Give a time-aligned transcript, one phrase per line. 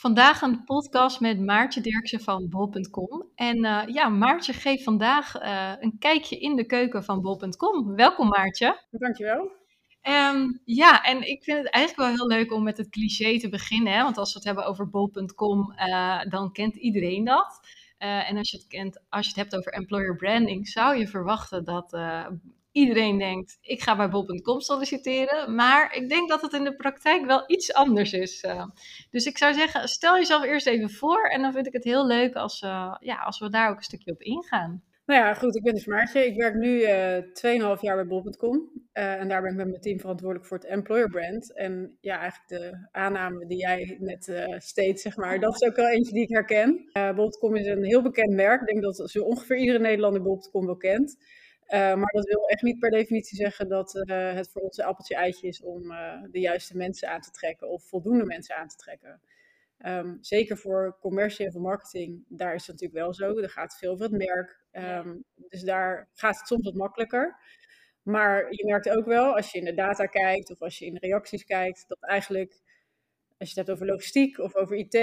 [0.00, 3.30] Vandaag een podcast met Maartje Dirksen van bol.com.
[3.34, 7.94] En uh, ja, Maartje geeft vandaag uh, een kijkje in de keuken van bol.com.
[7.94, 8.86] Welkom Maartje.
[8.90, 9.50] Dankjewel.
[10.02, 13.48] Um, ja, en ik vind het eigenlijk wel heel leuk om met het cliché te
[13.48, 13.92] beginnen.
[13.92, 14.02] Hè?
[14.02, 17.60] Want als we het hebben over bol.com, uh, dan kent iedereen dat.
[17.98, 21.64] en als je, het kent, als je het hebt over employer branding, zou je verwachten
[21.64, 21.92] dat
[22.72, 25.54] iedereen denkt, ik ga bij bol.com solliciteren.
[25.54, 28.44] Maar ik denk dat het in de praktijk wel iets anders is.
[28.44, 28.66] Uh,
[29.10, 31.28] dus ik zou zeggen, stel jezelf eerst even voor.
[31.28, 33.82] En dan vind ik het heel leuk als, uh, ja, als we daar ook een
[33.82, 34.82] stukje op ingaan.
[35.06, 36.14] Nou ja, goed, ik ben dus.
[36.14, 37.24] Ik werk nu uh, eh,
[37.76, 38.70] 2,5 jaar bij bol.com.
[38.92, 41.54] en daar ben ik met mijn team verantwoordelijk voor het employer brand.
[41.54, 45.88] En ja, eigenlijk de aanname die jij net steeds, zeg maar, dat is ook wel
[45.88, 46.90] eentje die ik herken.
[47.14, 48.60] bol.com is een heel bekend merk.
[48.60, 51.16] Ik denk dat zo ongeveer iedere Nederlander bol.com wel kent.
[51.68, 54.84] Uh, maar dat wil echt niet per definitie zeggen dat uh, het voor ons een
[54.84, 58.76] appeltje-eitje is om uh, de juiste mensen aan te trekken of voldoende mensen aan te
[58.76, 59.20] trekken.
[59.86, 63.38] Um, zeker voor commercie en voor marketing, daar is het natuurlijk wel zo.
[63.38, 64.64] Er gaat veel over het merk.
[64.72, 67.36] Um, dus daar gaat het soms wat makkelijker.
[68.02, 70.94] Maar je merkt ook wel, als je in de data kijkt of als je in
[70.94, 72.60] de reacties kijkt, dat eigenlijk
[73.38, 74.94] als je het hebt over logistiek of over IT,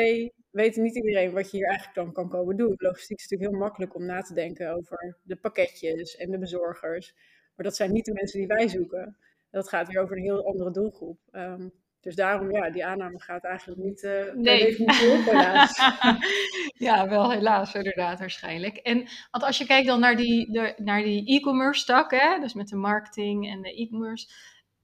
[0.56, 2.74] weet niet iedereen wat je hier eigenlijk dan kan komen doen.
[2.78, 7.14] Logistiek is natuurlijk heel makkelijk om na te denken over de pakketjes en de bezorgers.
[7.56, 9.18] Maar dat zijn niet de mensen die wij zoeken.
[9.52, 11.20] Dat gaat weer over een heel andere doelgroep.
[11.32, 11.72] Um,
[12.06, 14.80] dus daarom, ja, die aanname gaat eigenlijk niet uh, nee.
[14.80, 15.80] op, helaas.
[16.88, 18.78] ja, wel helaas, inderdaad, waarschijnlijk.
[18.78, 18.98] En
[19.32, 22.68] want als je kijkt dan naar die, de, naar die e-commerce tak, hè, dus met
[22.68, 24.28] de marketing en de e-commerce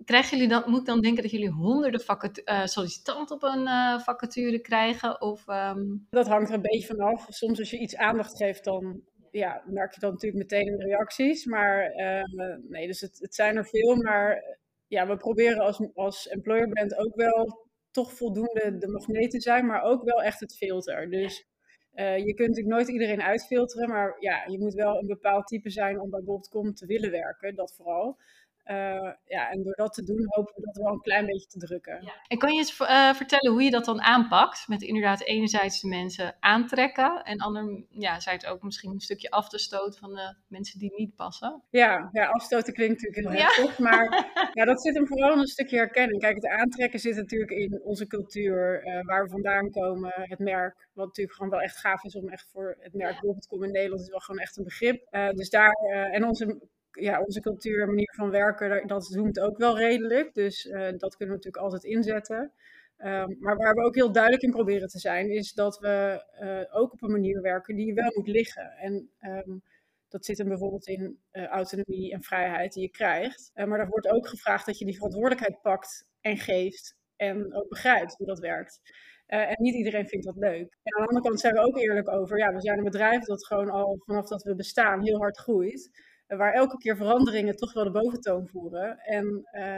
[0.05, 2.01] krijgen jullie dan, moet ik dan denken dat jullie honderden
[2.45, 5.21] uh, sollicitanten op een uh, vacature krijgen?
[5.21, 6.07] Of, um...
[6.09, 7.25] Dat hangt er een beetje vanaf.
[7.29, 9.01] Soms als je iets aandacht geeft, dan
[9.31, 11.45] ja, merk je dan natuurlijk meteen in de reacties.
[11.45, 13.95] Maar uh, nee, dus het, het, zijn er veel.
[13.95, 14.57] Maar
[14.87, 19.65] ja, we proberen als, als employer brand ook wel toch voldoende de magneet te zijn,
[19.65, 21.09] maar ook wel echt het filter.
[21.09, 21.49] Dus
[21.95, 25.99] je kunt natuurlijk nooit iedereen uitfilteren, maar ja, je moet wel een bepaald type zijn
[25.99, 28.17] om bij Bob.com te willen werken, dat vooral.
[28.65, 31.59] Uh, ja, en door dat te doen hopen we dat wel een klein beetje te
[31.59, 32.03] drukken.
[32.03, 32.13] Ja.
[32.27, 34.67] En kan je eens uh, vertellen hoe je dat dan aanpakt?
[34.67, 39.29] Met inderdaad enerzijds de mensen aantrekken en ander, ja, zij het ook misschien een stukje
[39.29, 41.63] af te stoten van de mensen die niet passen.
[41.69, 45.47] Ja, ja afstoten klinkt natuurlijk heel heftig, maar ja, dat zit hem vooral in een
[45.47, 46.21] stukje herkenning.
[46.21, 50.87] Kijk, het aantrekken zit natuurlijk in onze cultuur, uh, waar we vandaan komen, het merk,
[50.93, 53.67] wat natuurlijk gewoon wel echt gaaf is om echt voor het merk bijvoorbeeld te komen
[53.67, 55.07] in Nederland, is wel gewoon echt een begrip.
[55.35, 55.71] dus daar,
[56.11, 56.59] en onze
[56.91, 60.33] ja, onze cultuur en manier van werken, dat zoomt ook wel redelijk.
[60.33, 62.51] Dus uh, dat kunnen we natuurlijk altijd inzetten.
[62.97, 66.79] Um, maar waar we ook heel duidelijk in proberen te zijn, is dat we uh,
[66.79, 68.71] ook op een manier werken die wel moet liggen.
[68.71, 69.61] En um,
[70.09, 73.51] dat zit hem bijvoorbeeld in uh, autonomie en vrijheid die je krijgt.
[73.53, 78.15] maar daar wordt ook gevraagd dat je die verantwoordelijkheid pakt en geeft en ook begrijpt
[78.17, 78.81] hoe dat werkt.
[79.25, 80.77] en niet iedereen vindt dat leuk.
[80.83, 83.45] Aan de andere kant zijn we ook eerlijk over, ja, we zijn een bedrijf dat
[83.45, 85.89] gewoon al vanaf dat we bestaan heel hard groeit
[86.37, 88.99] waar elke keer veranderingen toch wel de boventoon voeren.
[88.99, 89.25] En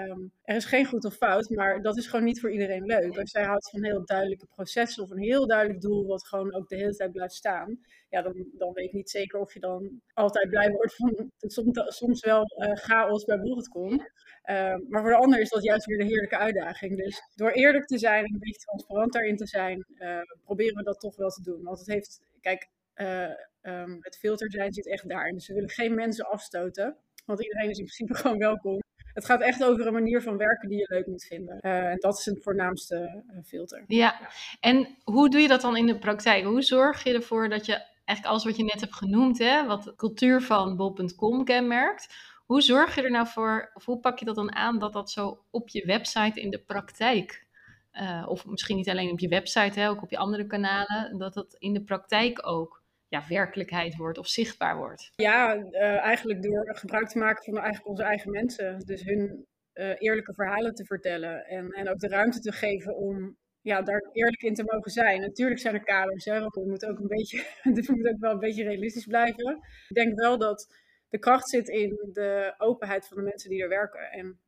[0.09, 3.17] um, er is geen goed of fout, maar dat is gewoon niet voor iedereen leuk.
[3.17, 6.67] Als jij houdt van heel duidelijke processen of een heel duidelijk doel wat gewoon ook
[6.67, 10.01] de hele tijd blijft staan, ja, dan, dan weet ik niet zeker of je dan
[10.13, 13.91] altijd blij wordt van soms, soms wel uh, chaos bij bol.com.
[13.91, 13.99] Uh,
[14.43, 16.97] ehm, maar voor de ander is dat juist weer een heerlijke uitdaging.
[16.97, 20.83] Dus door eerlijk te zijn en een beetje transparant daarin te zijn, uh, proberen we
[20.83, 21.63] dat toch wel te doen.
[21.63, 23.31] Want het heeft, kijk, uh,
[23.63, 25.31] um, het filter zijn zit echt daar.
[25.31, 28.81] Dus we willen geen mensen afstoten, want iedereen is in principe gewoon welkom.
[29.13, 31.57] Het gaat echt over een manier van werken die je leuk moet vinden.
[31.61, 33.83] Uh, en dat is het voornaamste uh, filter.
[33.87, 34.29] Ja,
[34.59, 36.43] en hoe doe je dat dan in de praktijk?
[36.43, 37.73] Hoe zorg je ervoor dat je
[38.05, 42.95] eigenlijk alles wat je net hebt genoemd, hè, wat cultuur van bol.com kenmerkt, hoe zorg
[42.95, 45.69] je er nou voor, of hoe pak je dat dan aan dat dat zo op
[45.69, 47.47] je website in de praktijk,
[47.93, 51.33] uh, of misschien niet alleen op je website, hè, ook op je andere kanalen, dat
[51.33, 52.82] dat in de praktijk ook
[53.13, 55.11] ja, werkelijkheid wordt of zichtbaar wordt?
[55.15, 58.79] Ja, uh, eigenlijk door gebruik te maken van eigenlijk onze eigen mensen.
[58.79, 63.37] Dus hun uh, eerlijke verhalen te vertellen en, en ook de ruimte te geven om
[63.61, 65.21] ja, daar eerlijk in te mogen zijn.
[65.21, 68.31] Natuurlijk zijn er kaders, hè, want we moeten ook een beetje, we moeten ook wel
[68.31, 69.59] een beetje realistisch blijven.
[69.87, 70.75] Ik denk wel dat
[71.09, 74.11] de kracht zit in de openheid van de mensen die er werken.
[74.11, 74.39] En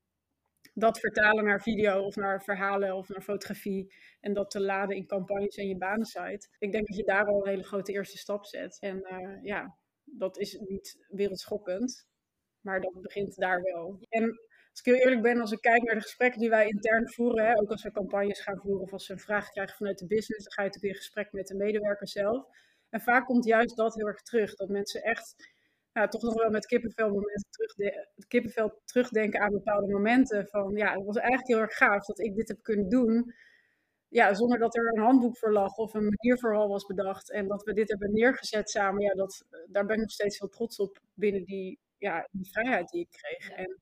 [0.78, 5.08] dat vertalen naar video of naar verhalen of naar fotografie en dat te laden in
[5.08, 6.48] campagnes en je banensite.
[6.60, 8.78] Ik denk dat je daar al een hele grote eerste stap zet.
[8.80, 12.08] En uh, ja, dat is niet wereldschokkend,
[12.62, 13.98] maar dat begint daar wel.
[14.10, 14.24] En
[14.70, 17.46] als ik heel eerlijk ben, als ik kijk naar de gesprekken die wij intern voeren,
[17.46, 20.08] hè, ook als we campagnes gaan voeren of als we een vraag krijgen vanuit de
[20.08, 22.46] business, dan ga je natuurlijk in gesprek met de medewerker zelf.
[22.90, 25.36] En vaak komt juist dat heel erg terug, dat mensen echt
[25.96, 30.48] ja, toch nog wel met kippenvel, momenten terugde kippenvel terugdenken aan bepaalde momenten.
[30.48, 33.34] Van ja, het was eigenlijk heel erg gaaf dat ik dit heb kunnen doen.
[34.08, 37.32] Ja, zonder dat er een handboek voor lag of een manier vooral was bedacht.
[37.32, 39.02] En dat we dit hebben neergezet samen.
[39.02, 42.90] Ja, dat, daar ben ik nog steeds heel trots op binnen die, ja, die vrijheid
[42.90, 43.50] die ik kreeg.
[43.50, 43.80] En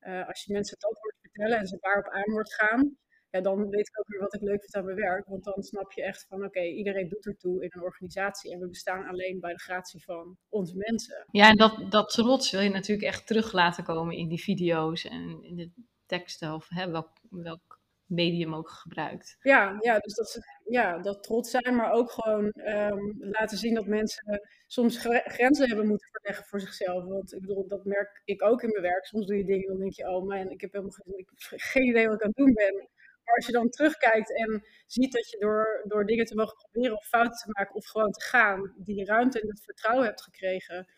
[0.00, 2.96] uh, als je mensen dat hoort vertellen en ze daarop aan hoort gaan,
[3.32, 5.26] ja, dan weet ik ook weer wat ik leuk vind aan mijn werk.
[5.26, 8.52] Want dan snap je echt van, oké, iedereen doet ertoe in een organisatie.
[8.52, 11.26] En we bestaan alleen bij de gratie van onze mensen.
[11.30, 15.04] Ja, en dat, dat trots wil je natuurlijk echt terug laten komen in die video's
[15.04, 15.70] en in de
[16.06, 16.54] teksten.
[16.54, 19.36] Of hè, welk, welk medium ook gebruikt.
[19.40, 23.86] Ja, ja dus dat, ja, dat trots zijn, maar ook gewoon um, laten zien dat
[23.86, 27.04] mensen soms grenzen hebben moeten verleggen voor zichzelf.
[27.04, 29.04] Want ik bedoel, dat merk ik ook in mijn werk.
[29.04, 31.30] Soms doe je dingen en dan denk je, oh man, ik heb helemaal geen, ik
[31.48, 32.88] heb geen idee wat ik aan het doen ben.
[33.34, 37.06] Als je dan terugkijkt en ziet dat je door, door dingen te mogen proberen of
[37.06, 40.88] fouten te maken of gewoon te gaan, die ruimte en het vertrouwen hebt gekregen,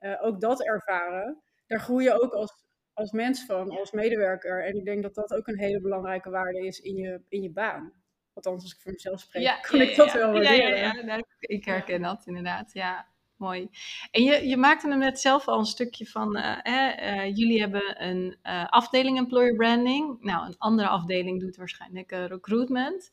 [0.00, 4.64] uh, ook dat ervaren, daar groei je ook als, als mens van, als medewerker.
[4.64, 7.50] En ik denk dat dat ook een hele belangrijke waarde is in je, in je
[7.52, 8.00] baan.
[8.32, 11.06] Althans, als ik voor mezelf spreek, ja, kan ik dat wel waarderen.
[11.06, 13.11] Ja, ik herken dat inderdaad, ja
[13.42, 13.68] mooi.
[14.10, 18.04] En je, je maakte hem net zelf al een stukje van, uh, uh, jullie hebben
[18.04, 20.16] een uh, afdeling employer branding.
[20.20, 23.10] Nou, een andere afdeling doet waarschijnlijk recruitment.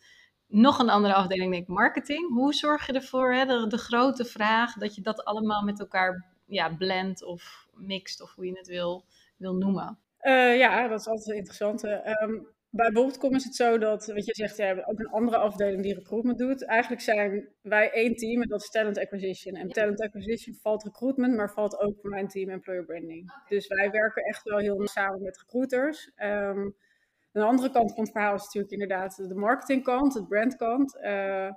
[0.48, 2.34] Nog een andere afdeling denk marketing.
[2.34, 6.26] Hoe zorg je ervoor, hè, de, de, grote vraag, dat je dat allemaal met elkaar
[6.46, 9.06] ja, blendt of mixt, of hoe je het wil,
[9.38, 9.98] wil noemen?
[10.58, 11.84] ja, dat is altijd interessant.
[11.84, 15.84] Um, bij Bol.com is het zo dat, wat je zegt, ja, ook een andere afdeling
[15.84, 16.66] die recruitment doet.
[16.66, 19.56] Eigenlijk zijn wij één team en dat is talent acquisition.
[19.56, 23.32] En talent acquisition valt recruitment, maar valt ook voor mijn team employer branding.
[23.48, 26.12] Dus wij werken echt wel heel samen met recruiters.
[26.16, 26.76] Um,
[27.32, 30.96] een andere kant van het verhaal is natuurlijk inderdaad de marketingkant, het brandkant.
[30.96, 31.52] Uh,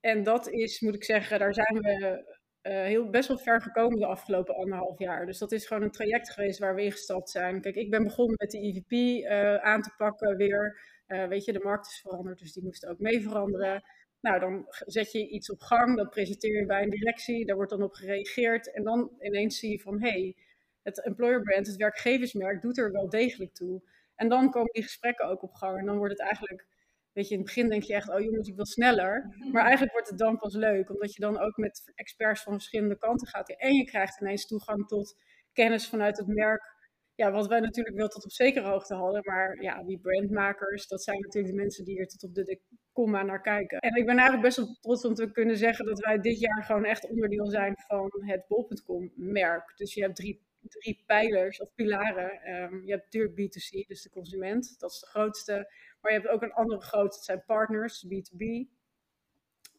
[0.00, 2.24] en dat is, moet ik zeggen, daar zijn we
[2.62, 5.26] uh, heel, best wel ver gekomen de afgelopen anderhalf jaar.
[5.26, 7.60] Dus dat is gewoon een traject geweest waar we ingestapt zijn.
[7.60, 10.80] Kijk, ik ben begonnen met de EVP eh, aan te pakken weer.
[11.08, 13.82] Uh, weet je, de markt is veranderd, dus die moest ook mee veranderen.
[14.20, 17.70] Nou, dan zet je iets op gang, dat presenteer je bij een directie, daar wordt
[17.70, 18.72] dan op gereageerd.
[18.72, 20.36] En dan ineens zie je van, hé, hey,
[20.82, 23.82] het employer brand, het werkgeversmerk, doet er wel degelijk toe.
[24.14, 25.78] En dan komen die gesprekken ook op gang.
[25.78, 26.66] En dan wordt het eigenlijk
[27.12, 29.34] Weet je, in het begin denk je echt, oh jongens, ik wil sneller.
[29.52, 32.98] Maar eigenlijk wordt het dan pas leuk, omdat je dan ook met experts van verschillende
[32.98, 33.56] kanten gaat.
[33.56, 35.16] En je krijgt ineens toegang tot
[35.52, 36.80] kennis vanuit het merk.
[37.14, 39.20] Ja, wat wij natuurlijk wel tot op zekere hoogte hadden.
[39.24, 42.60] Maar ja, die brandmakers, dat zijn natuurlijk de mensen die er tot op de
[42.92, 43.78] komma naar kijken.
[43.78, 46.62] En ik ben eigenlijk best wel trots om te kunnen zeggen dat wij dit jaar
[46.64, 49.76] gewoon echt onderdeel zijn van het bol.com merk.
[49.76, 52.54] Dus je hebt drie, drie pijlers of pilaren.
[52.54, 54.80] Um, je hebt natuurlijk B2C, dus de consument.
[54.80, 55.52] Dat is de grootste.
[56.00, 58.44] Maar je hebt ook een andere grote, dat zijn partners, B2B.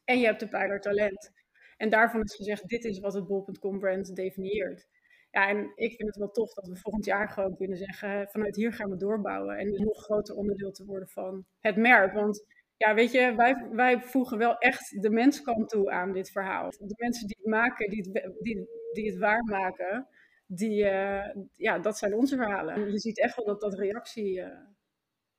[0.03, 1.31] En je hebt de pijler talent.
[1.77, 4.88] En daarvan is gezegd, dit is wat het bol.com brand definieert.
[5.31, 8.56] Ja, en ik vind het wel tof dat we volgend jaar gewoon kunnen zeggen, vanuit
[8.56, 9.57] hier gaan we doorbouwen.
[9.57, 12.13] En dus nog groter onderdeel te worden van het merk.
[12.13, 12.45] Want
[12.78, 16.69] ja, weet je, wij, wij voegen wel echt de menskant toe aan dit verhaal.
[16.69, 20.07] De mensen die het maken, die het, die, die het waarmaken,
[20.45, 22.76] die, uh, ja, dat zijn onze verhalen.
[22.76, 24.40] En je ziet echt wel dat dat reactie...
[24.40, 24.47] Uh,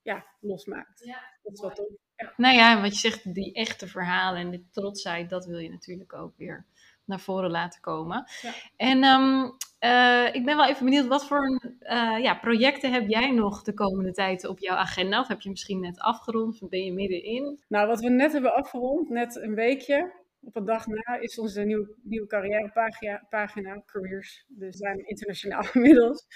[0.03, 1.05] ja, losmaakt.
[1.05, 1.87] Ja, dat is wat tof.
[2.17, 2.33] Ja.
[2.37, 6.13] Nou ja, wat je zegt, die echte verhalen en de trotsheid, dat wil je natuurlijk
[6.13, 6.67] ook weer
[7.05, 8.25] naar voren laten komen.
[8.43, 8.53] Ja.
[8.77, 13.31] En um, uh, ik ben wel even benieuwd, wat voor uh, ja, projecten heb jij
[13.31, 15.21] nog de komende tijd op jouw agenda?
[15.21, 17.63] Of heb je misschien net afgerond of ben je middenin?
[17.69, 20.13] Nou, wat we net hebben afgerond, net een weekje,
[20.45, 24.45] op een dag na is onze nieuwe, nieuwe carrièrepagina, pagina, careers.
[24.49, 26.27] Dus we zijn internationaal inmiddels.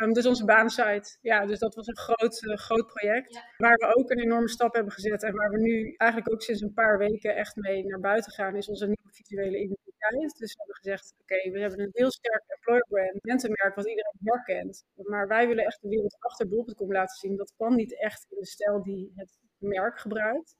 [0.00, 1.18] Um, dus onze banensite.
[1.20, 3.40] Ja, dus dat was een groot, uh, groot project.
[3.56, 5.22] Waar we ook een enorme stap hebben gezet.
[5.22, 8.56] En waar we nu eigenlijk ook sinds een paar weken echt mee naar buiten gaan,
[8.56, 10.38] is onze nieuwe visuele identiteit.
[10.38, 14.18] Dus we hebben gezegd, oké, we hebben een heel sterk employer brand, mensenmerk wat iedereen
[14.22, 14.84] herkent.
[14.94, 17.36] Maar wij willen echt de wereld achter bol.com laten zien.
[17.36, 20.56] Dat kan niet echt in de stijl die het merk gebruikt.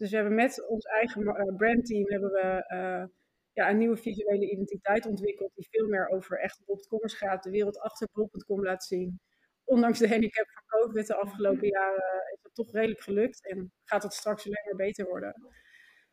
[0.00, 3.04] Dus we hebben met ons eigen uh, brandteam hebben we, uh,
[3.52, 5.54] ja, een nieuwe visuele identiteit ontwikkeld.
[5.54, 7.42] Die veel meer over echte bol.commers gaat.
[7.42, 9.20] De wereld achter bol.com laat zien.
[9.64, 13.48] Ondanks de handicap van COVID de afgelopen jaren is dat toch redelijk gelukt.
[13.48, 15.34] En gaat het straks alleen maar beter worden.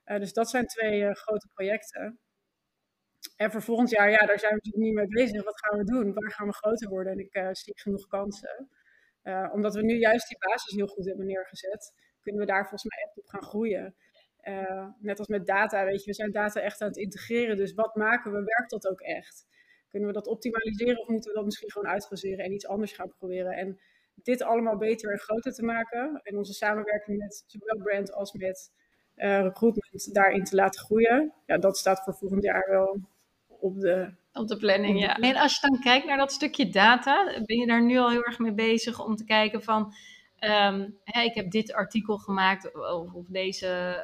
[0.06, 2.20] Uh, dus dat zijn twee grote projecten.
[3.36, 5.44] En voor volgend jaar, ja, daar zijn we natuurlijk niet mee bezig.
[5.44, 6.14] Wat gaan we doen?
[6.14, 7.14] Waar gaan we groter worden?
[7.14, 8.70] En ik zie genoeg kansen.
[9.52, 11.94] Omdat we nu juist die basis heel goed hebben neergezet,
[12.28, 13.96] kunnen we daar volgens mij echt op gaan groeien.
[14.44, 17.58] Uh, net als met data, weet je, we zijn data echt aan het integreren.
[17.58, 18.44] Dus wat maken we?
[18.44, 19.48] Werkt dat ook echt?
[19.90, 23.14] Kunnen we dat optimaliseren of moeten we dat misschien gewoon uitfaseren en iets anders gaan
[23.18, 23.52] proberen?
[23.52, 23.80] En
[24.14, 28.72] dit allemaal beter en groter te maken en onze samenwerking met zowel brand als met
[29.16, 31.34] uh, recruitment daarin te laten groeien.
[31.46, 33.00] Ja, dat staat voor volgend jaar wel
[33.48, 35.00] op de, op de planning.
[35.00, 35.16] Ja.
[35.16, 38.24] En als je dan kijkt naar dat stukje data, ben je daar nu al heel
[38.24, 39.94] erg mee bezig om te kijken van.
[40.40, 44.02] Hè, ik heb dit artikel gemaakt of, of deze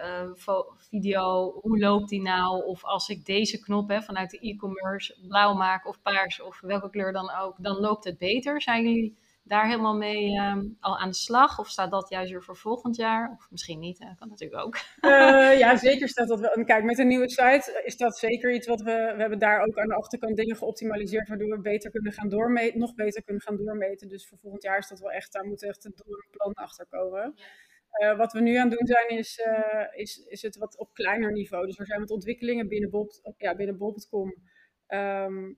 [0.48, 2.66] uh, video, hoe loopt die nou?
[2.66, 6.90] Of als ik deze knop hè, vanuit de e-commerce blauw maak of paars of welke
[6.90, 8.62] kleur dan ook, dan loopt het beter.
[8.62, 11.60] Zijn jullie daar helemaal mee ehm, al aan de slag?
[11.60, 13.36] Of staat dat juist weer voor volgend jaar?
[13.38, 14.16] Of misschien niet, hè?
[14.20, 14.76] kan natuurlijk ook.
[15.02, 16.52] Uh, ja, zeker staat dat wel.
[16.52, 19.12] En kijk, met een nieuwe site is dat zeker iets wat we...
[19.16, 21.28] We hebben daar ook aan de achterkant dingen geoptimaliseerd...
[21.28, 24.08] waardoor we beter kunnen gaan doormeten, nog beter kunnen gaan doormeten.
[24.08, 25.34] Dus voor volgend jaar is dat wel echt...
[25.34, 25.96] Daar moet echt een
[26.32, 27.36] plan achter komen.
[28.02, 30.94] Uh, wat we nu aan het doen zijn, is, uh, is, is het wat op
[30.94, 31.66] kleiner niveau.
[31.66, 34.34] Dus er zijn wat ontwikkelingen binnen, Bob, ja, binnen Bob.com.
[34.88, 35.58] Um,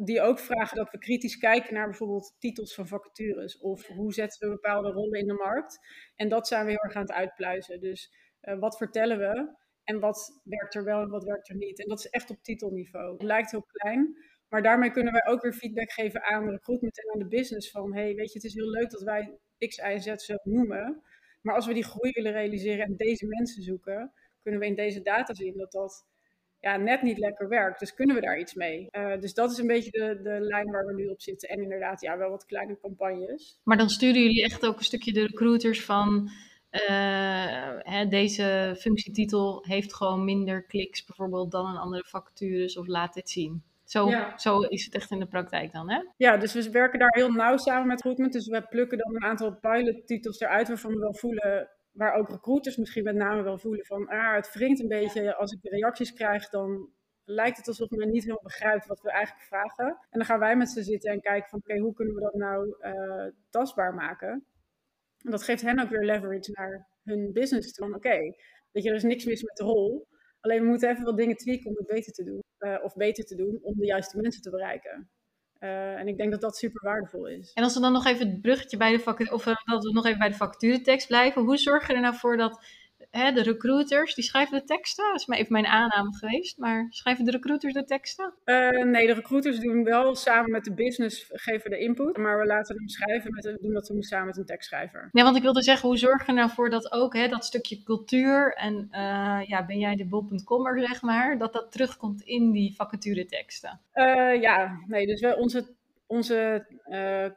[0.00, 3.58] die ook vragen dat we kritisch kijken naar bijvoorbeeld titels van vacatures.
[3.58, 5.78] Of hoe zetten we bepaalde rollen in de markt.
[6.16, 7.80] En dat zijn we heel erg aan het uitpluizen.
[7.80, 8.12] Dus
[8.42, 11.82] uh, wat vertellen we en wat werkt er wel en wat werkt er niet.
[11.82, 13.12] En dat is echt op titelniveau.
[13.12, 14.16] Het lijkt heel klein,
[14.48, 17.70] maar daarmee kunnen wij ook weer feedback geven aan de recruitment en aan de business.
[17.70, 21.02] Van hey, weet je, het is heel leuk dat wij X, Y Z zo noemen.
[21.42, 24.12] Maar als we die groei willen realiseren en deze mensen zoeken,
[24.42, 26.06] kunnen we in deze data zien dat dat
[26.60, 27.78] ja, net niet lekker werkt.
[27.80, 28.88] Dus kunnen we daar iets mee?
[28.92, 31.48] Uh, dus dat is een beetje de, de lijn waar we nu op zitten.
[31.48, 33.60] En inderdaad, ja, wel wat kleine campagnes.
[33.64, 36.30] Maar dan sturen jullie echt ook een stukje de recruiters van...
[36.70, 43.14] Uh, hè, deze functietitel heeft gewoon minder kliks bijvoorbeeld dan een andere vacatures of laat
[43.14, 43.62] dit zien.
[43.84, 46.02] Zo, zo is het echt in de praktijk dan, hè?
[46.16, 48.32] Ja, dus we werken daar heel nauw samen met recruitment.
[48.32, 51.68] Dus we plukken dan een aantal pilottitels eruit waarvan we wel voelen
[51.98, 55.34] waar ook recruiters misschien met name wel voelen van, ah, het wringt een beetje.
[55.34, 56.90] Als ik de reacties krijg, dan
[57.24, 59.86] lijkt het alsof men niet helemaal begrijpt wat we eigenlijk vragen.
[59.86, 62.34] En dan gaan wij met ze zitten en kijken van, oké, hoe kunnen we dat
[62.34, 64.46] nou uh, tastbaar maken?
[65.24, 67.94] En dat geeft hen ook weer leverage naar hun business toe.
[67.94, 68.18] Oké,
[68.70, 70.06] weet je, er is niks mis met de rol.
[70.40, 72.42] Alleen we moeten even wat dingen tweaken om het beter te doen.
[72.58, 75.10] Uh, of beter te doen om de juiste mensen te bereiken.
[75.60, 77.52] Uh, en ik denk dat dat super waardevol is.
[77.52, 79.92] En als we dan nog even het bruggetje bij de vacature, of uh, dat we
[79.92, 82.64] nog even bij de vacaturetekst blijven, hoe zorg je er nou voor dat
[83.10, 85.04] hè, de recruiters, die schrijven de teksten?
[85.04, 88.34] Dat is maar even mijn aanname geweest, maar schrijven de recruiters de teksten?
[88.44, 92.46] Uh, nee, de recruiters doen wel samen met de business, geven de input, maar we
[92.46, 95.08] laten hem schrijven, met, we doen dat samen met een tekstschrijver.
[95.12, 97.82] Nee, want ik wilde zeggen, hoe zorg je nou voor dat ook, hè, dat stukje
[97.82, 98.88] cultuur en
[99.46, 103.80] ja, ben jij de bol.commer, zeg maar, dat dat terugkomt in die vacatureteksten?
[104.40, 106.66] ja, nee, dus we, onze onze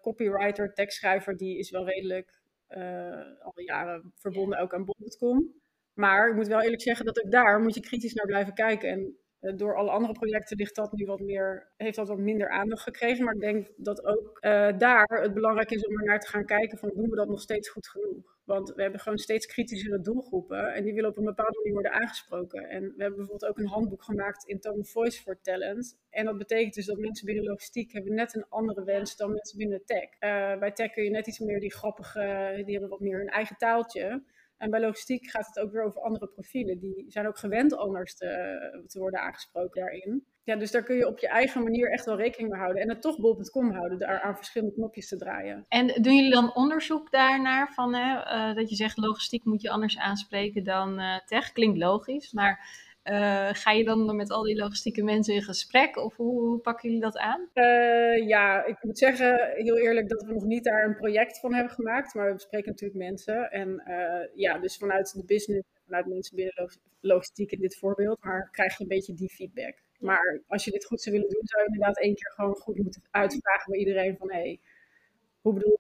[0.02, 5.61] copywriter, tekstschrijver, die is wel redelijk uh, al jaren verbonden ook aan bol.com.
[5.94, 8.90] Maar ik moet wel eerlijk zeggen dat ook daar moet je kritisch naar blijven kijken.
[8.90, 12.50] En uh, door alle andere projecten ligt dat nu wat meer, heeft dat wat minder
[12.50, 13.26] aandacht gekregen.
[13.26, 14.42] Maar ik denk dat ook
[14.80, 17.42] daar het belangrijk is om er naar te gaan kijken van doen we dat nog
[17.42, 18.32] steeds goed genoeg.
[18.44, 21.92] Want we hebben gewoon steeds kritischere doelgroepen en die willen op een bepaalde manier worden
[21.92, 22.70] aangesproken.
[22.70, 25.98] En we hebben bijvoorbeeld ook een handboek gemaakt in Tone Voice for Talent.
[26.10, 29.58] En dat betekent dus dat mensen binnen logistiek hebben net een andere wens dan mensen
[29.58, 30.10] binnen tech.
[30.20, 33.30] Uh, bij tech kun je net iets meer die grappige, die hebben wat meer hun
[33.30, 34.24] eigen taaltje.
[34.62, 36.80] En bij logistiek gaat het ook weer over andere profielen.
[36.80, 40.26] Die zijn ook gewend anders te, te worden aangesproken daarin.
[40.44, 42.82] Ja, dus daar kun je op je eigen manier echt wel rekening mee houden.
[42.82, 45.66] En het toch bol.com houden, daar aan verschillende knopjes te draaien.
[45.68, 47.74] En doen jullie dan onderzoek daarnaar?
[47.74, 51.52] Van, hè, uh, dat je zegt logistiek moet je anders aanspreken dan uh, tech?
[51.52, 52.68] Klinkt logisch, maar
[53.04, 56.90] uh, ga je dan met al die logistieke mensen in gesprek of hoe, hoe pakken
[56.90, 57.50] jullie dat aan?
[57.54, 61.54] Uh, ja, ik moet zeggen, heel eerlijk, dat we nog niet daar een project van
[61.54, 62.14] hebben gemaakt.
[62.14, 63.52] Maar we bespreken natuurlijk mensen.
[63.52, 68.24] En uh, ja, dus vanuit de business, vanuit mensen binnen logistiek in dit voorbeeld.
[68.24, 69.78] Maar krijg je een beetje die feedback.
[70.00, 72.78] Maar als je dit goed zou willen doen, zou je inderdaad één keer gewoon goed
[72.78, 74.32] moeten uitvragen bij iedereen van...
[74.32, 74.60] Hé, hey,
[75.42, 75.80] hoe bedoel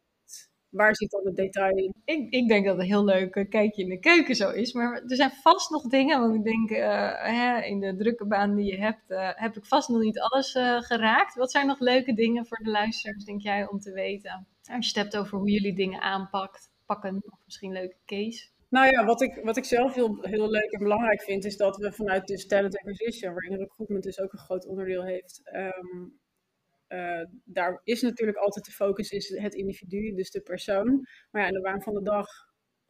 [0.71, 1.93] waar zit dan het detail in?
[2.05, 4.73] Ik, ik denk dat het een heel leuk kijkje in de keuken zo is.
[4.73, 6.19] Maar er zijn vast nog dingen.
[6.19, 9.65] Want ik denk, uh, hè, in de drukke baan die je hebt, uh, heb ik
[9.65, 11.35] vast nog niet alles uh, geraakt.
[11.35, 14.47] Wat zijn nog leuke dingen voor de luisteraars, denk jij, om te weten?
[14.71, 18.49] Als je het hebt over hoe jullie dingen aanpakt, pakken, of misschien leuke case.
[18.69, 21.77] Nou ja, wat ik, wat ik zelf heel, heel leuk en belangrijk vind, is dat
[21.77, 26.19] we vanuit de talent acquisition, waarin recruitment dus ook een groot onderdeel heeft, um,
[26.91, 31.07] uh, daar is natuurlijk altijd de focus is het individu, dus de persoon.
[31.31, 32.27] Maar ja, in de waan van de dag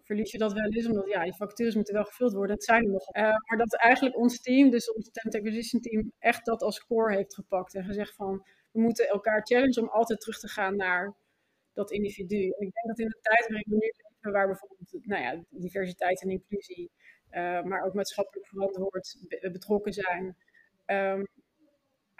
[0.04, 2.56] verlies je dat wel eens, omdat ja, die vacatures moeten wel gevuld worden.
[2.56, 3.16] Het zijn er nog.
[3.16, 7.16] Uh, maar dat eigenlijk ons team, dus ons talent acquisition team, echt dat als core
[7.16, 11.16] heeft gepakt en gezegd van, we moeten elkaar challenge om altijd terug te gaan naar
[11.74, 12.36] dat individu.
[12.36, 15.44] En ik denk dat in de tijd waarin we nu leven, waar bijvoorbeeld nou ja,
[15.50, 16.92] diversiteit en inclusie,
[17.32, 19.18] uh, maar ook maatschappelijk verantwoord
[19.52, 20.36] betrokken zijn,
[20.86, 21.28] um,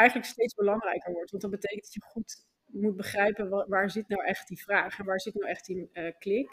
[0.02, 1.32] eigenlijk steeds belangrijker wordt.
[1.32, 5.06] Want dat betekent dat je goed moet begrijpen waar, zit nou echt die vraag en
[5.06, 6.50] waar zit nou echt die uh, klik.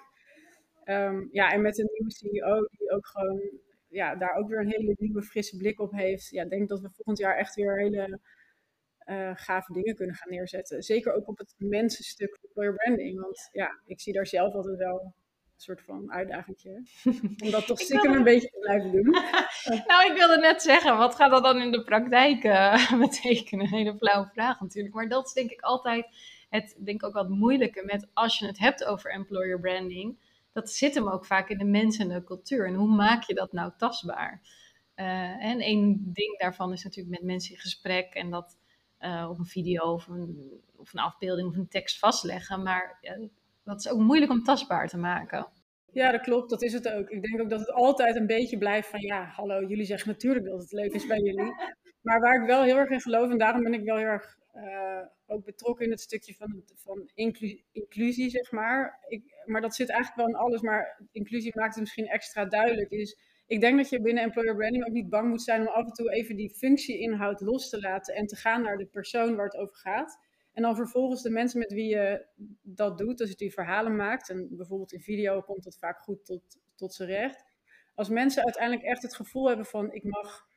[0.85, 3.41] Um, ja, en met een nieuwe CEO die ook gewoon
[3.89, 6.29] ja, daar ook weer een hele nieuwe frisse blik op heeft.
[6.29, 8.21] Ja, denk dat we volgend jaar echt weer hele
[9.05, 10.83] uh, gave dingen kunnen gaan neerzetten.
[10.83, 13.21] Zeker ook op het mensenstuk employer branding.
[13.21, 15.15] Want ja, ik zie daar zelf altijd wel
[15.63, 16.83] soort van uitdagingje.
[17.45, 19.11] Om dat toch stiekem een beetje te blijven doen.
[19.89, 23.65] nou, ik wilde net zeggen, wat gaat dat dan in de praktijk uh, betekenen?
[23.65, 24.95] Een hele flauwe vraag natuurlijk.
[24.95, 26.07] Maar dat is denk ik altijd
[26.49, 30.19] het, denk ik ook wat moeilijke met als je het hebt over employer branding.
[30.53, 32.67] Dat zit hem ook vaak in de mensen en de cultuur.
[32.67, 34.41] En hoe maak je dat nou tastbaar?
[34.97, 38.59] Uh, en één ding daarvan is natuurlijk met mensen in gesprek en dat
[39.01, 42.63] uh, op een video of een, of een afbeelding of een tekst vastleggen.
[42.63, 43.29] Maar uh,
[43.69, 45.47] dat is ook moeilijk om tastbaar te maken.
[45.93, 46.51] Ja, dat klopt.
[46.51, 47.11] Dat is het ook.
[47.11, 50.47] Ik denk ook dat het altijd een beetje blijft van ja, hallo, jullie zeggen natuurlijk
[50.47, 51.53] dat het leuk is bij jullie.
[52.03, 54.39] Maar waar ik wel heel erg in geloof, en daarom ben ik wel heel erg
[54.57, 58.99] uh, ook betrokken in het stukje van, van inclusie, inclusie, zeg maar.
[59.09, 62.91] Ik, maar dat zit eigenlijk wel in alles, maar inclusie maakt het misschien extra duidelijk.
[62.91, 65.85] Is ik denk dat je binnen employer branding ook niet bang moet zijn om af
[65.85, 69.45] en toe even die functieinhoud los te laten en te gaan naar de persoon waar
[69.45, 70.19] het over gaat.
[70.59, 72.27] En dan vervolgens de mensen met wie je
[72.63, 76.43] dat doet, dus die verhalen maakt, en bijvoorbeeld in video komt dat vaak goed tot,
[76.75, 77.45] tot z'n recht.
[77.95, 80.49] Als mensen uiteindelijk echt het gevoel hebben van ik mag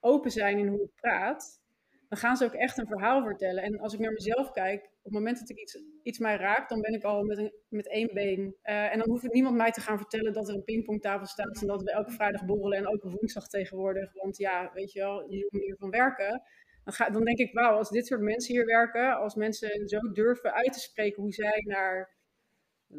[0.00, 1.62] open zijn in hoe ik praat,
[2.08, 3.62] dan gaan ze ook echt een verhaal vertellen.
[3.62, 6.68] En als ik naar mezelf kijk, op het moment dat ik iets, iets mij raakt,
[6.68, 8.56] dan ben ik al met, een, met één been.
[8.64, 11.66] Uh, en dan hoeft niemand mij te gaan vertellen dat er een pingpongtafel staat en
[11.66, 14.12] dat we elke vrijdag borrelen en ook woensdag tegenwoordig.
[14.12, 16.42] Want ja, weet je wel, die manier van werken.
[16.84, 20.12] Dan, ga, dan denk ik, wauw, als dit soort mensen hier werken, als mensen zo
[20.12, 22.10] durven uit te spreken hoe zij naar,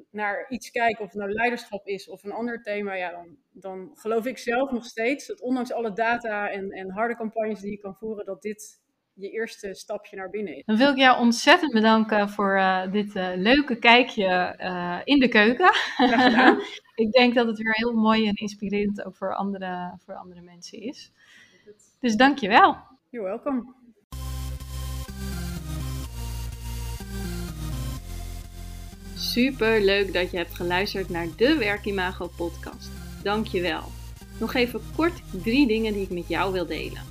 [0.10, 3.92] naar iets kijken, of het nou leiderschap is of een ander thema, ja, dan, dan
[3.94, 7.78] geloof ik zelf nog steeds dat ondanks alle data en, en harde campagnes die je
[7.78, 8.82] kan voeren, dat dit
[9.14, 10.66] je eerste stapje naar binnen is.
[10.66, 15.28] Dan wil ik jou ontzettend bedanken voor uh, dit uh, leuke kijkje uh, in de
[15.28, 15.72] keuken.
[17.06, 20.82] ik denk dat het weer heel mooi en inspirerend ook voor andere, voor andere mensen
[20.82, 21.12] is.
[22.00, 22.78] Dus dank je wel.
[23.14, 23.74] You're welcome.
[29.16, 32.92] Super leuk dat je hebt geluisterd naar de Werkimago podcast.
[33.24, 33.84] Dank je wel.
[34.40, 37.02] Nog even kort drie dingen die ik met jou wil delen.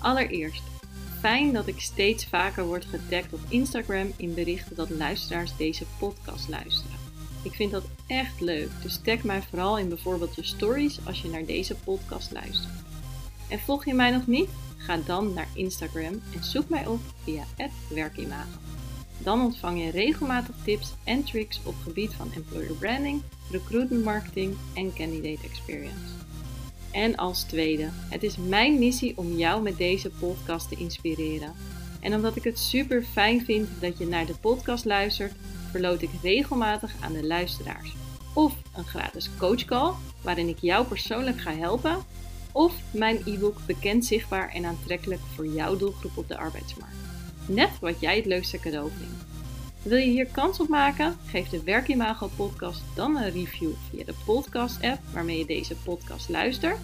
[0.00, 0.62] Allereerst,
[1.20, 6.48] fijn dat ik steeds vaker word getagd op Instagram in berichten dat luisteraars deze podcast
[6.48, 6.98] luisteren.
[7.42, 11.28] Ik vind dat echt leuk, dus tag mij vooral in bijvoorbeeld je stories als je
[11.28, 12.74] naar deze podcast luistert.
[13.48, 14.48] En volg je mij nog niet?
[14.86, 17.44] Ga dan naar Instagram en zoek mij op via
[17.88, 18.58] werkimago.
[19.18, 24.94] Dan ontvang je regelmatig tips en tricks op gebied van employer branding, recruitment marketing en
[24.94, 26.14] candidate experience.
[26.92, 31.52] En als tweede, het is mijn missie om jou met deze podcast te inspireren.
[32.00, 35.32] En omdat ik het super fijn vind dat je naar de podcast luistert,
[35.70, 37.94] verloot ik regelmatig aan de luisteraars.
[38.34, 41.96] Of een gratis coachcall, waarin ik jou persoonlijk ga helpen.
[42.56, 46.96] Of mijn e-book Bekend, Zichtbaar en Aantrekkelijk voor jouw doelgroep op de arbeidsmarkt.
[47.48, 49.24] Net wat jij het leukste cadeau vindt.
[49.82, 51.16] Wil je hier kans op maken?
[51.26, 56.28] Geef de Werkimago podcast dan een review via de podcast app waarmee je deze podcast
[56.28, 56.78] luistert.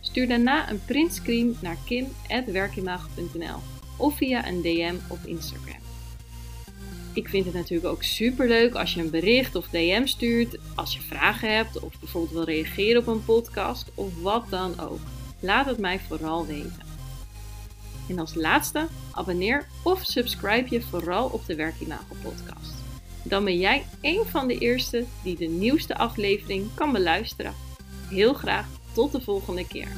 [0.00, 3.58] Stuur daarna een printscreen naar kim.werkimago.nl
[3.96, 5.67] of via een DM op Instagram.
[7.18, 10.94] Ik vind het natuurlijk ook super leuk als je een bericht of DM stuurt, als
[10.94, 14.98] je vragen hebt of bijvoorbeeld wil reageren op een podcast of wat dan ook.
[15.40, 16.82] Laat het mij vooral weten.
[18.08, 22.74] En als laatste, abonneer of subscribe je vooral op de Werkimago podcast.
[23.22, 27.54] Dan ben jij een van de eerste die de nieuwste aflevering kan beluisteren.
[28.08, 29.88] Heel graag tot de volgende keer.